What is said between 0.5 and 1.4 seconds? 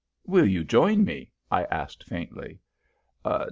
join me?"